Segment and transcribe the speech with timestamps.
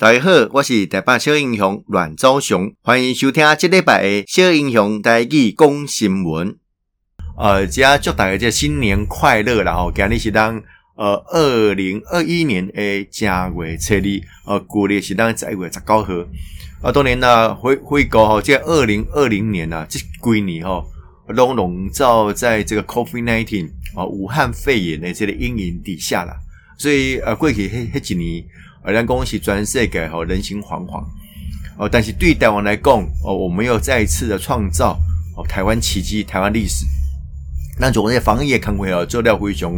[0.00, 6.56] 大家好，我是台北小英雄阮昭雄，欢迎收听这礼拜的小英雄台语讲新闻。
[7.36, 9.74] 呃，今天祝大家新年快乐啦！
[9.74, 10.58] 吼，今日是当
[10.96, 13.28] 呃二零二一年的正
[13.58, 16.14] 月初二，呃，旧历是当十一月十九号。
[16.80, 20.82] 啊，当年呢，回回顾吼，这二零二零年啊，这几年吼，
[21.26, 26.34] 拢笼罩在这个 COVID-19 啊，武汉肺炎的这个阴影底下啦。
[26.78, 28.42] 所以呃，过去迄迄几年。
[28.82, 31.04] 而咱讲是全世界吼人心惶惶
[31.76, 34.98] 哦，但是对台湾来讲哦，我们又再一次的创造
[35.36, 36.86] 哦台湾奇迹、台湾历史。
[37.78, 39.72] 那种些防疫也看过了做得非常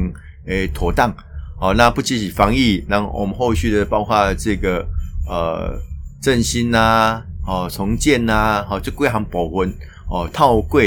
[0.47, 1.15] 诶妥当
[1.61, 1.73] 哦。
[1.75, 4.85] 那不仅是防疫，那我们后续的包括这个
[5.29, 5.79] 呃
[6.21, 9.73] 振兴呐、哦重建呐、啊、哦这几项部分
[10.09, 10.81] 哦透过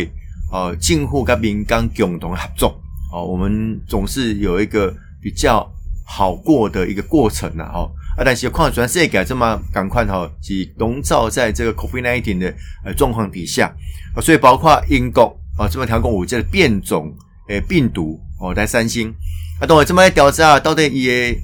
[0.52, 2.78] 哦政府跟民间共同合作
[3.14, 5.66] 哦，我们总是有一个比较
[6.06, 7.92] 好过的一个过程呐、啊、哦。
[8.18, 12.54] 啊，但是看全世界这么赶快哈，是笼罩在这个 COVID-19 的
[12.86, 13.68] 呃状况底下
[14.16, 17.14] 啊，所以包括英国啊这么调控五这个变种
[17.50, 19.14] 诶病毒哦在三星
[19.60, 21.38] 啊，等会这么来调查到底也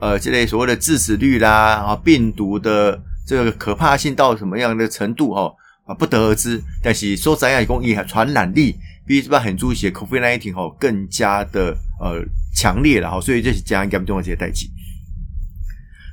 [0.00, 5.52] 呃这类所谓的致死率啦啊病毒的这个可怕性到什么样的程度哈
[5.86, 12.22] 啊不得而知，但是说咱亚公也传染力比这边很注意 COVID-19 哈更加的呃
[12.54, 14.70] 强烈了哈，所以这是加严重的这些代际。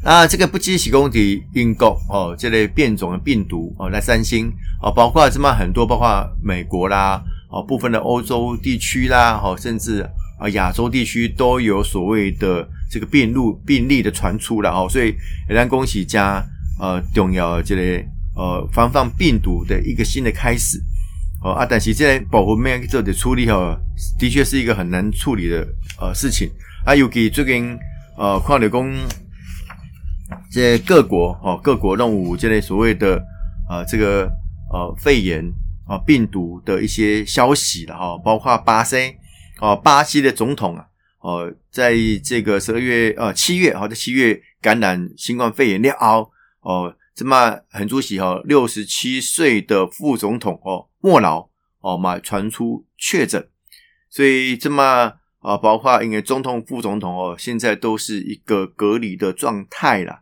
[0.01, 4.49] 啊，这个不只是讲的英国哦，这类变种的病毒哦，来三星
[4.81, 10.01] 哦，包括这么很多，包括美国啦，哦，部分的欧洲地区啦，哦，甚至
[10.39, 15.13] 啊亚洲地区都有所谓的这个病例病例的传出了哦，所以
[15.49, 16.41] 也让恭喜加
[16.79, 18.01] 呃重要这类
[18.37, 20.81] 呃防范病毒的一个新的开始
[21.43, 23.77] 哦啊，但是这类保护面做的处理哦，
[24.17, 25.67] 的确是一个很难处理的
[25.99, 26.49] 呃事情
[26.85, 27.77] 啊，尤其最近
[28.17, 28.95] 呃矿流工。
[30.51, 33.23] 这各国哦，各国动物这类所谓的
[33.69, 34.29] 呃这个
[34.71, 35.45] 呃肺炎
[35.87, 39.15] 啊病毒的一些消息了哈，包括巴西
[39.59, 40.85] 哦，巴西的总统啊
[41.19, 41.93] 哦，在
[42.23, 46.31] 这个十二月呃七月哦，在七月感染新冠肺炎了后
[46.61, 51.47] 哦，这么很主席哈，六十七岁的副总统哦莫劳
[51.81, 53.47] 哦嘛传出确诊，
[54.09, 55.13] 所以这么。
[55.41, 60.19] 啊，包括因为总统、副总统哦，现在都是一个隔离的状态了。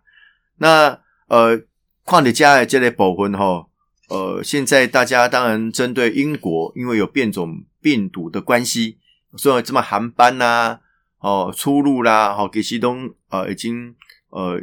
[0.57, 1.61] 那呃，
[2.03, 3.67] 况且加的这类部分哈，
[4.09, 8.97] 呃，现在大家当然针对英国，因为有变种病毒的关系，
[9.35, 10.79] 所以这么航班呐、啊，
[11.19, 13.95] 哦，出入啦，哦，给西东呃，已经
[14.29, 14.61] 呃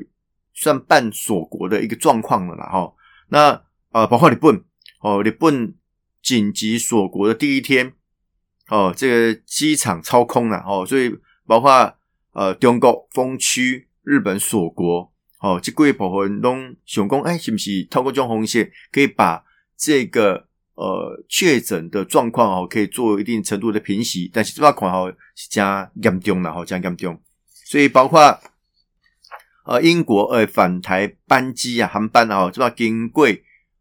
[0.52, 2.66] 算半锁国的一个状况了啦。
[2.66, 2.92] 哈，
[3.28, 3.62] 那
[3.92, 4.64] 呃，包括日本
[5.00, 5.74] 哦，日本
[6.22, 7.92] 紧急锁国的第一天。
[8.68, 11.14] 哦，这个机场超空了哦，所以
[11.46, 11.94] 包括
[12.32, 15.12] 呃中国封区、日本锁国
[15.44, 16.56] 哦，这几部分都
[16.86, 19.44] 想讲，哎，是不是透过种红线可以把
[19.76, 24.30] 这个呃确诊的状况哦，可以做一定程度的平息？
[24.32, 27.20] 但是这块哦是加严重了哈，加严重。
[27.66, 28.40] 所以包括
[29.66, 33.28] 呃英国呃返台班机啊航班啊，这块经过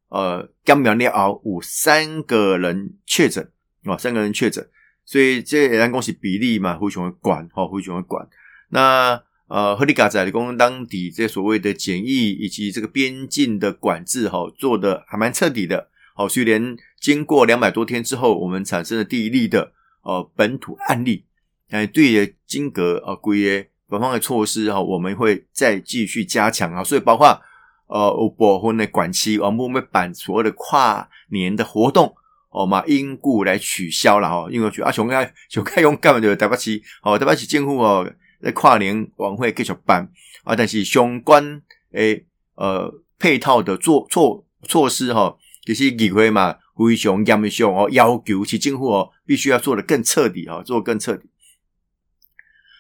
[0.10, 3.50] 呃检验了后有三个人确诊。
[3.86, 4.66] 哦，三个人确诊，
[5.04, 8.26] 所以这人工是比例嘛，非常的管，哈，非常的管。
[8.70, 15.90] 那呃，和你嘎仔的工当地这所谓的检疫以及这个边境的管制，哈，做的还蛮彻底的。
[16.16, 21.26] 好，所以连经过两百多天之后，我们产生了第一例的呃本土案例。
[21.70, 26.84] 哎，对的，金格啊，贵耶，官方的措施哈，我们会再继续加强啊。
[26.84, 27.40] 所以包括
[27.88, 32.16] 呃，有部分的管期，我们会办所谓的跨年的活动。
[32.56, 38.08] 哦嘛，因故来取消了哈，因为去啊，熊开熊开用干嘛就台北市哦，台北市政府哦，
[38.52, 40.12] 跨年晚会继续办
[40.44, 41.62] 啊，但是相关
[41.92, 51.30] 诶呃配套的做措措施哈，就是议会嘛非常严重哦，要求其政府哦必须要做得更彻底哈，做得更彻底。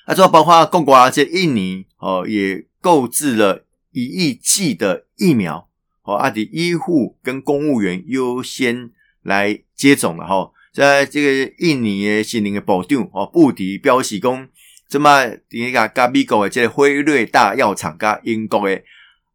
[0.05, 5.69] 啊，做包括共国这印尼哦，也购置了一亿剂的疫苗
[6.03, 8.91] 哦，啊，的医护跟公务员优先。
[9.25, 14.49] 来接种了哈，在这个印尼的心灵的保障哦，布迪标示讲，
[14.93, 18.79] 这么第一个加美国的这个辉瑞大药厂，加英国的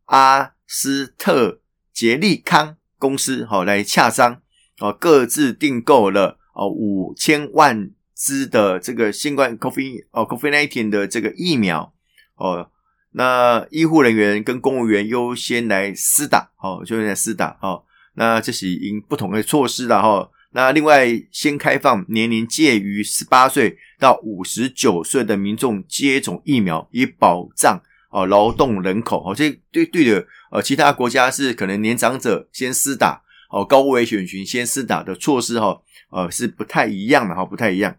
[0.05, 1.61] 阿斯特
[1.93, 4.41] 杰利康公司哈来洽商
[4.79, 11.93] 哦，各自订购了哦五千万支的这个新冠 COVID 哦 COVID-19 的这个疫苗
[12.37, 12.71] 哦，
[13.11, 17.83] 那医护人员跟公务员优先来施打哦，就来施打哦。
[18.15, 20.31] 那这是因不同的措施了哈。
[20.51, 27.81] 那另外，先开放年龄介于十八岁到五十九岁的民众接种疫苗，以保障
[28.11, 37.97] 哦劳动人口哦，这对对的呃其他国家是可能年长者先施打哦高危险群先施打的措施哈呃是不太一样的哈不太一样。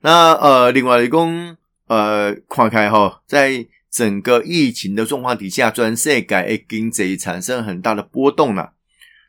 [0.00, 1.54] 那呃另外一公
[1.86, 8.72] 呃看开哈在整个疫情的状况底下，全世界的经济产生很大的波动了。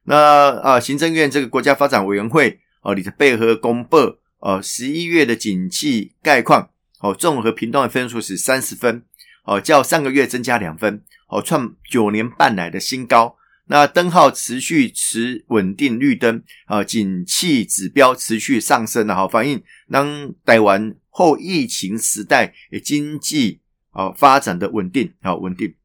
[0.09, 4.17] 那啊行政院这个国家发展委员会哦里头配合公布。
[4.41, 6.69] 呃，十一月的景气概况，
[7.01, 9.03] 哦，综合评断分数是三十分，
[9.43, 13.35] 哦，较上个月增加两分，哦，创九年半来的新高。
[13.65, 19.61] 那灯号持续持稳定绿灯，啊，景气指标持续上升的，哈，反映
[19.91, 23.59] 当台湾后疫情时代经济
[23.91, 25.75] 啊发展的稳定，好稳定。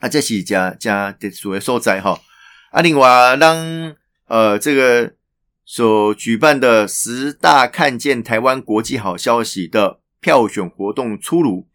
[0.00, 2.20] 啊，这是加加的所谓所在哈。
[2.70, 3.94] 啊，另外让
[4.26, 5.14] 呃这个。
[5.70, 11.66] 所举办的十大看见台湾国际好消息的票选活动出炉，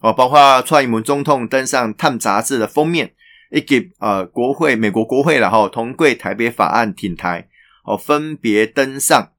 [0.00, 3.14] 哦，包括蔡英文总统登上《探》杂志的封面，
[3.50, 7.48] 以及呃国会美国国会然后同贵台北法案挺台，
[7.84, 9.32] 哦，分别登上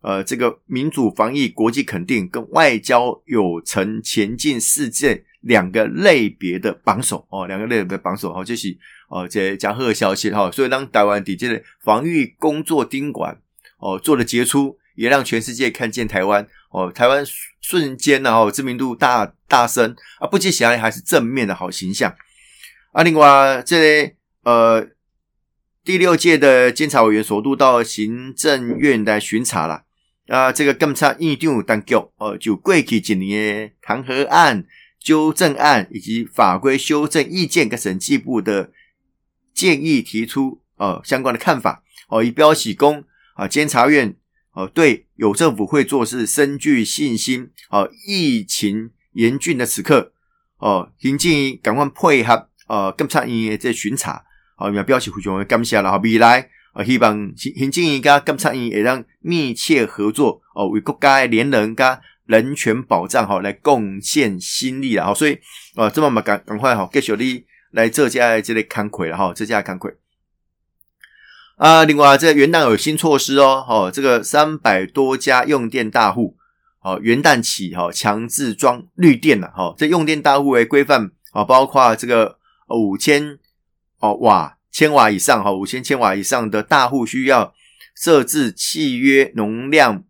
[0.00, 8.78] 呃这个民主防疫国际肯定跟外交有成前进世界两个类别的榜首哦，两个类别的榜首哦，就是。
[9.08, 13.40] 哦，这加贺消息哈，所以当台湾底这个防御工作盯管
[13.78, 17.24] 哦做的杰出，也让全世界看见台湾哦，台湾
[17.60, 22.12] 瞬间呢哦知名度大大升啊，不计其他还是正面的好形象
[22.90, 23.04] 啊。
[23.04, 24.88] 另外，这呃
[25.84, 29.84] 第六届的监察委员首度到行政院来巡查了
[30.26, 34.66] 啊，这个监察院长当局哦，就过去几年弹劾案、
[34.98, 38.72] 纠正案以及法规修正意见跟审计部的。
[39.56, 43.02] 建议提出呃相关的看法哦，以表示公
[43.34, 44.14] 啊监察院
[44.52, 47.90] 哦对有政府会做事深具信心哦。
[48.06, 50.12] 疫情严峻的此刻
[50.58, 51.32] 哦，行政
[51.62, 54.22] 赶快配合呃监察院的这巡查
[54.58, 55.98] 哦，也表示非常的感谢了。
[56.00, 65.06] 未来啊，希望行政院跟监察院也让密切合作哦，为国家的廉人跟人权保障哈来贡献心力了。
[65.06, 65.38] 好，所以
[65.76, 67.44] 啊，这么嘛赶赶快哈，继续你。
[67.76, 69.94] 来这家这类看亏了哈，这家看亏
[71.56, 71.84] 啊。
[71.84, 76.38] 另外，这元旦有新措施哦，哦，这个三百多家用电大户，
[76.80, 79.74] 哦，元旦起哈强制装绿电了哈。
[79.76, 82.38] 这用电大户为规范啊，包括这个
[82.68, 83.38] 五千
[83.98, 87.52] 哦瓦千瓦以上哈，五千千瓦以上的大户需要
[87.94, 90.04] 设置契约容量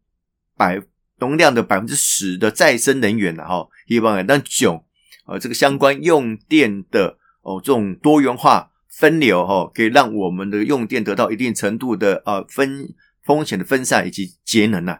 [0.56, 0.80] 百
[1.18, 3.66] 容量的百分之十的再生能源了哈。
[3.88, 4.84] 希望让九
[5.26, 7.18] 呃这个相关用电的。
[7.46, 12.92] 哦，这种多元化分流哈、哦，可以让我们的用电得到一定程度的呃分
[13.24, 14.98] 风险的分散以及节能呐。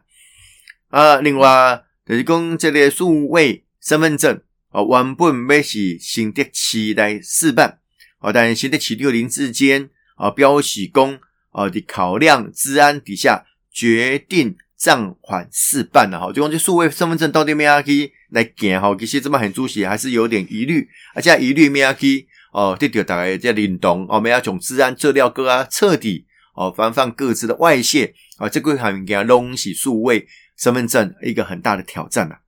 [0.91, 7.81] 啊，另外就是讲这个数位身份证啊，原本要是新的期来试办
[8.19, 11.19] 啊，但新北市六零之间啊，标示公
[11.51, 16.33] 啊的考量治安底下决定暂缓试办了哈。
[16.33, 18.95] 就讲这数位身份证到底咩样去来行哈？
[18.97, 22.29] 其实这么很主席还是有点疑虑，而且疑虑咩样去。
[22.57, 26.25] 哦，对对，大概在联动哦，我们要从治安资料个啊彻底
[26.55, 30.27] 哦，防范各自的外泄啊，这个还给他弄起数位
[30.57, 32.39] 身份证一个很大的挑战啊，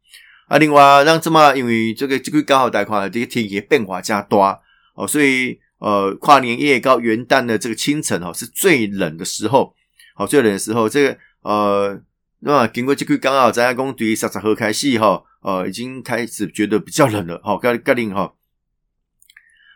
[0.47, 0.57] 啊。
[0.57, 4.43] 另外，让这么因为这个这个刚好贷款这个天气变化加多
[4.95, 9.75] 哦，所以呃，跨年夜到元旦的这个清晨哦，是最冷的时候
[10.17, 12.01] 哦，最冷的时候，这个呃，
[12.39, 18.33] 那么经过这个刚好在工对三十号开始哈，呃，已经开始觉得比较冷了哈，格格林哈。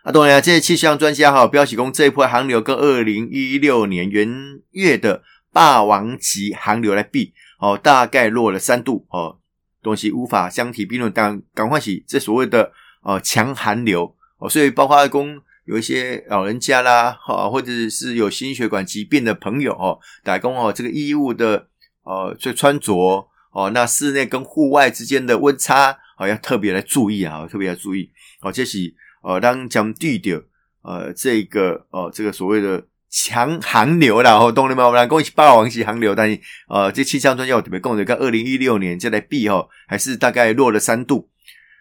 [0.03, 4.29] 啊，当然，这些气象专家哈，标示讲这一波寒流跟二零一六年元
[4.73, 9.39] 月的霸王级寒流来比，哦，大概落了三度哦，
[9.81, 11.13] 东西无法相提并论。
[11.13, 12.73] 但，赶快起这所谓的
[13.05, 21.69] 呃强寒流哦，所以包括讲有一些老人家啦，哈，或者是有心血管疾病的朋友哦，打工哦，这个衣物的
[22.03, 28.93] 呃这穿着哦，那室内跟户外之间的温差哦，要特别来注意啊，特别要注意哦，这是。
[29.23, 30.43] 呃，当讲对的，
[30.83, 34.85] 呃，这个，呃，这个所谓的强寒流啦，吼，懂了吗？
[34.87, 41.29] 我们来讲一起霸王级寒流，但是，呃，这气象专家特别讲的，跟二零一六年这来比，吼，还是大概弱了三度。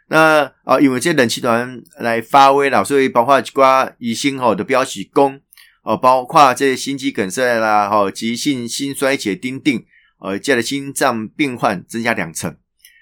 [0.09, 5.35] 那啊、呃，因为这冷气团来发威了，所以包括一寡医生吼的标示工，
[5.81, 9.83] 哦、呃，包括这些心肌梗塞啦，吼，急性心衰竭丁丁，
[10.19, 12.55] 呃，这的心脏病患增加两成。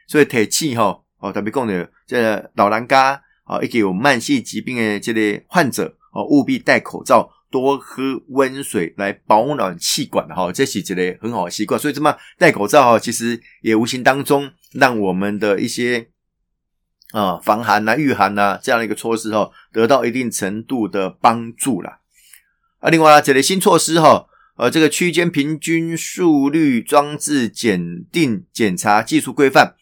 [0.07, 3.21] 所以天气吼，哦，特别讲的，这、老人家。
[3.49, 11.79] 啊，一个有慢性疾病的这类患者哦，务必戴口罩，多喝温水来保暖气管哈，这是一个很好的习惯。
[11.79, 16.09] 所以这么戴口罩哈，其实也无形当中让我们的一些
[17.11, 22.01] 啊防寒呐、御寒呐这样的一个措施哈，得到一定程度的帮助了。
[22.77, 24.27] 啊，另外这类新措施哈，
[24.57, 29.73] 呃，这个区间平均速率装置检定检查技术规范，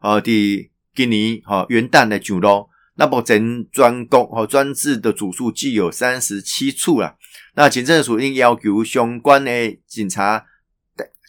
[0.00, 7.16] 呃，第今年哈元旦的上路，那目前全国和专制的组数计有三十七处了。
[7.54, 10.44] 那警政署应要求相关的警察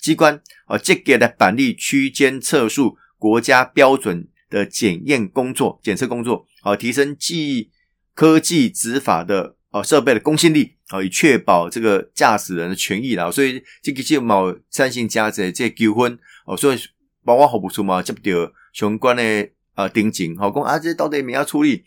[0.02, 7.72] 机关哦，积极的办理区间测速国家标准的检验工作、检测工作，好提升技
[8.14, 13.30] 科技执法的哦设备的公信力，好以确保这个驾驶人的权益啦。
[13.30, 16.80] 所以这个就某三星加在这纠纷哦，所以
[17.26, 21.84] 包括服务处嘛接到相关的啊定警，好讲啊，这到底怎样处理？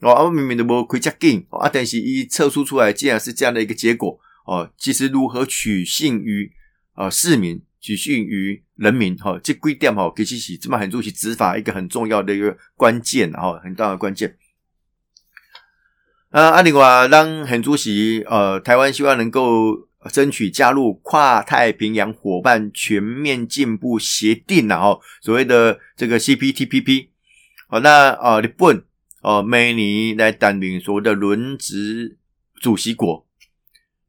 [0.00, 6.52] 哦，啊，明明都无开遮紧，啊，但是伊测出出来，既然是这样的一个结果，哦，其实如何取信于
[6.94, 7.60] 呃市民？
[7.80, 14.36] 取信于人民，哈，这规定哈，其实是这么很主席执法一个很重要的一个关键，哈，很大的关键。
[16.30, 27.08] 啊，啊，另外，让很主席，呃，台湾希望能够争取加入跨太平洋伙伴全面进步协定，然后所谓的这个 CPTPP，
[27.72, 28.84] 好，那呃，日本，
[29.22, 32.18] 呃，每年来担任所谓的轮值
[32.60, 33.26] 主席国。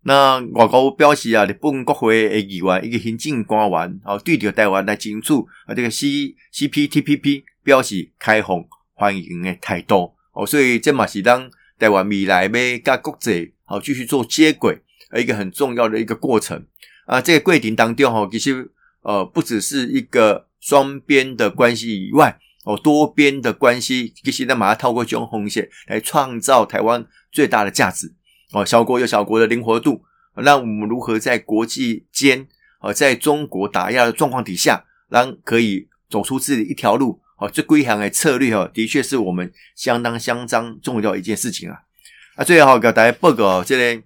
[0.01, 5.33] 那外国表示啊，日本国会的议员一个行政官员哦，对着台湾来争取
[5.65, 8.65] 啊，这个 C C P T P P 表示开放
[8.95, 14.77] 欢迎的态度哦，所以这嘛是当台湾未来要跟国际好继续做接轨，
[15.17, 16.65] 一个很重要的一个过程
[17.05, 17.21] 啊。
[17.21, 18.69] 这个过程当中哈，其实
[19.03, 28.13] 呃不只是一个双边的关系以外哦，多边的关系，其实呢马上透过这种红线来创造台湾最大的价值。
[28.53, 30.03] 哦，小国有小国的灵活度，
[30.35, 32.47] 那我们如何在国际间，
[32.79, 37.19] 哦，在中国打压的状况底下，让可以走出自己一条路？
[37.39, 41.81] 哦，这归行的策略哦，的确是我们相当相当重要一件事情啊。
[42.35, 44.03] 啊，最后给大家报告，这里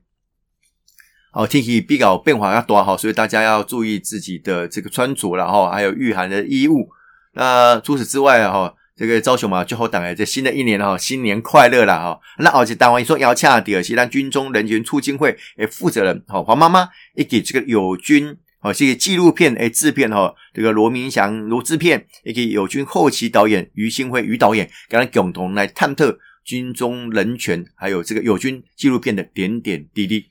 [1.33, 6.89] 哦，天气比较变化要大哈，所以大家要注意自己的这个穿着然后还有御寒的衣物。
[7.33, 8.73] 那除此之外哈。
[8.99, 12.19] 这个招熊嘛，最后等来这新的一年哈，新年快乐啦哈！
[12.39, 26.05] 那而且当完说要洽第二期，让军中人权促进会诶负责人哈黄妈妈，以及这个友军哦，这个纪录片诶制片哈，这个罗明祥罗制片，以及友军后期导演于新辉于导演，跟他共同来探讨
[26.43, 30.25] 军中人权，还有这个友军纪录片的点点滴滴。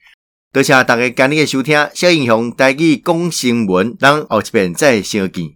[0.53, 5.45] 多谢大家今日的收听，小英雄带去讲新闻，让后一遍再相见。